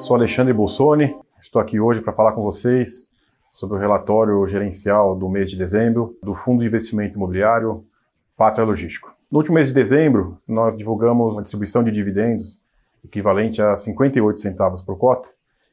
Sou 0.00 0.16
Alexandre 0.16 0.52
Bolsoni, 0.52 1.16
estou 1.40 1.62
aqui 1.62 1.78
hoje 1.78 2.00
para 2.00 2.12
falar 2.12 2.32
com 2.32 2.42
vocês 2.42 3.08
sobre 3.52 3.76
o 3.76 3.80
relatório 3.80 4.44
gerencial 4.48 5.14
do 5.14 5.28
mês 5.28 5.48
de 5.48 5.56
dezembro 5.56 6.18
do 6.20 6.34
Fundo 6.34 6.62
de 6.62 6.66
Investimento 6.66 7.16
Imobiliário 7.16 7.84
Pátria 8.36 8.64
Logístico. 8.64 9.14
No 9.30 9.38
último 9.38 9.54
mês 9.54 9.68
de 9.68 9.72
dezembro, 9.72 10.36
nós 10.48 10.76
divulgamos 10.76 11.34
uma 11.34 11.42
distribuição 11.42 11.84
de 11.84 11.92
dividendos 11.92 12.60
equivalente 13.04 13.62
a 13.62 13.76
58 13.76 14.40
centavos 14.40 14.82
por 14.82 14.98
cota, 14.98 15.28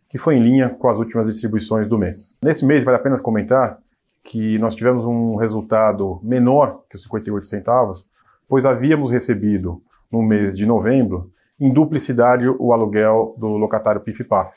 que 0.08 0.20
foi 0.20 0.36
em 0.36 0.44
linha 0.44 0.70
com 0.70 0.88
as 0.88 1.00
últimas 1.00 1.26
distribuições 1.26 1.88
do 1.88 1.98
mês. 1.98 2.38
Nesse 2.44 2.64
mês, 2.64 2.84
vale 2.84 2.98
a 2.98 3.02
pena 3.02 3.18
comentar 3.18 3.80
que 4.24 4.60
nós 4.60 4.76
tivemos 4.76 5.04
um 5.04 5.36
resultado 5.36 6.20
menor 6.22 6.84
que 6.88 6.96
os 6.96 7.02
58 7.02 7.48
centavos, 7.48 8.08
pois 8.48 8.68
havíamos 8.68 9.10
recebido 9.10 9.82
no 10.12 10.22
mês 10.22 10.56
de 10.56 10.68
novembro 10.68 11.32
em 11.64 11.72
duplicidade 11.72 12.46
o 12.46 12.74
aluguel 12.74 13.36
do 13.38 13.48
locatário 13.48 14.02
PIF-PAF. 14.02 14.52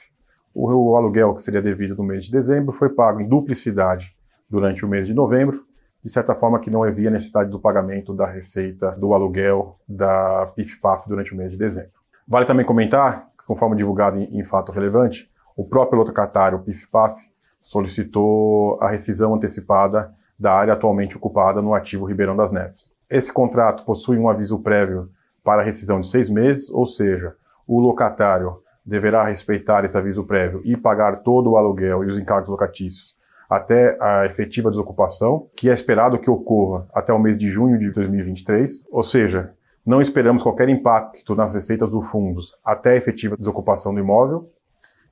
O, 0.53 0.91
o 0.91 0.97
aluguel 0.97 1.35
que 1.35 1.43
seria 1.43 1.63
devido 1.63 1.95
no 1.95 2.03
mês 2.03 2.25
de 2.25 2.33
dezembro 2.33 2.73
foi 2.73 2.89
pago 2.89 3.21
em 3.21 3.29
duplicidade 3.29 4.17
durante 4.51 4.85
o 4.85 4.89
mês 4.89 5.07
de 5.07 5.15
novembro, 5.15 5.65
de 6.03 6.11
certa 6.11 6.35
forma 6.35 6.59
que 6.59 6.69
não 6.69 6.83
havia 6.83 7.09
necessidade 7.09 7.49
do 7.49 7.61
pagamento 7.61 8.13
da 8.13 8.27
receita 8.27 8.91
do 8.91 9.15
aluguel 9.15 9.79
da 9.89 10.47
PIF-PAF 10.57 11.09
durante 11.09 11.33
o 11.33 11.37
mês 11.37 11.53
de 11.53 11.57
dezembro. 11.57 11.93
Vale 12.27 12.45
também 12.45 12.67
comentar, 12.67 13.29
conforme 13.47 13.77
divulgado 13.77 14.19
em, 14.19 14.41
em 14.41 14.43
fato 14.43 14.73
relevante, 14.73 15.31
o 15.57 15.65
próprio 15.65 16.01
locatário 16.01 16.59
PIF-PAF 16.59 17.23
solicitou 17.63 18.83
a 18.83 18.89
rescisão 18.89 19.33
antecipada 19.33 20.13
da 20.37 20.53
área 20.53 20.73
atualmente 20.73 21.17
ocupada 21.17 21.63
no 21.63 21.73
ativo 21.73 22.05
Ribeirão 22.05 22.37
das 22.37 22.51
Neves. 22.51 22.93
Esse 23.09 23.33
contrato 23.33 23.85
possui 23.85 24.19
um 24.19 24.29
aviso 24.29 24.59
prévio 24.59 25.09
para 25.47 25.63
rescisão 25.63 26.01
de 26.01 26.09
seis 26.09 26.29
meses, 26.29 26.69
ou 26.71 26.85
seja, 26.85 27.37
o 27.69 27.79
locatário 27.79 28.57
deverá 28.85 29.25
respeitar 29.25 29.85
esse 29.85 29.97
aviso 29.97 30.25
prévio 30.25 30.61
e 30.65 30.77
pagar 30.77 31.23
todo 31.23 31.53
o 31.53 31.57
aluguel 31.57 32.03
e 32.03 32.09
os 32.09 32.19
encargos 32.19 32.49
locatícios 32.49 33.15
até 33.49 33.97
a 34.03 34.27
efetiva 34.27 34.71
desocupação, 34.71 35.49
que 35.57 35.71
é 35.71 35.73
esperado 35.73 36.19
que 36.19 36.29
ocorra 36.29 36.89
até 36.93 37.13
o 37.13 37.19
mês 37.21 37.39
de 37.39 37.49
junho 37.49 37.79
de 37.79 37.93
2023, 37.93 38.85
ou 38.91 39.05
seja, 39.05 39.53
não 39.87 40.01
esperamos 40.01 40.43
qualquer 40.43 40.69
impacto 40.69 41.37
nas 41.37 41.55
receitas 41.55 41.93
do 41.93 42.03
fundos 42.03 42.57
até 42.65 42.91
a 42.91 42.97
efetiva 42.97 43.37
desocupação 43.37 43.95
do 43.95 44.01
imóvel 44.01 44.51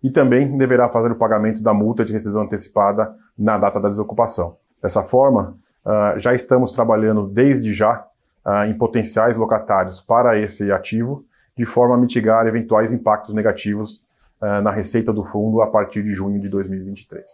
e 0.03 0.11
também 0.11 0.59
deverá 0.59 0.89
fazer 0.89 1.13
o 1.13 1.17
pagamento 1.17 1.63
da 1.63 1.73
multa 1.73 2.05
de 2.05 2.13
rescisão 2.13 2.43
antecipada 2.43 3.15
na 3.39 3.57
data 3.57 3.79
da 3.79 3.87
desocupação. 3.87 4.57
Dessa 4.83 5.05
forma, 5.05 5.57
uh, 5.87 6.19
já 6.19 6.35
estamos 6.35 6.73
trabalhando 6.73 7.29
desde 7.29 7.73
já 7.73 8.05
uh, 8.45 8.65
em 8.67 8.75
potenciais 8.75 9.37
locatários 9.37 10.01
para 10.01 10.39
esse 10.39 10.71
ativo, 10.71 11.25
de 11.57 11.65
forma 11.65 11.95
a 11.95 11.99
mitigar 11.99 12.47
eventuais 12.47 12.93
impactos 12.93 13.35
negativos 13.35 14.05
uh, 14.41 14.61
na 14.63 14.71
receita 14.71 15.13
do 15.13 15.25
fundo 15.25 15.63
a 15.63 15.67
partir 15.67 16.03
de 16.03 16.13
junho 16.13 16.41
de 16.41 16.49
2023. 16.49 17.25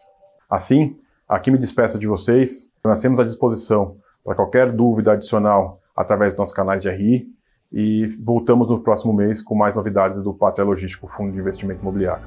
Assim, 0.48 0.98
aqui 1.28 1.50
me 1.50 1.58
despeço 1.58 1.98
de 1.98 2.06
vocês, 2.06 2.68
nós 2.84 3.00
temos 3.00 3.20
à 3.20 3.24
disposição 3.24 3.96
para 4.24 4.34
qualquer 4.34 4.72
dúvida 4.72 5.12
adicional 5.12 5.80
através 5.96 6.32
dos 6.32 6.38
nossos 6.38 6.54
canais 6.54 6.80
de 6.80 6.90
RI 6.90 7.28
e 7.72 8.06
voltamos 8.20 8.68
no 8.68 8.80
próximo 8.80 9.12
mês 9.12 9.40
com 9.40 9.54
mais 9.54 9.76
novidades 9.76 10.22
do 10.22 10.34
Pátria 10.34 10.64
Logístico 10.64 11.06
Fundo 11.06 11.32
de 11.32 11.38
Investimento 11.38 11.82
Imobiliário. 11.82 12.26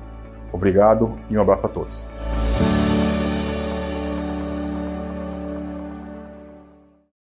Obrigado 0.52 1.18
e 1.30 1.38
um 1.38 1.42
abraço 1.42 1.66
a 1.66 1.70
todos. 1.70 2.06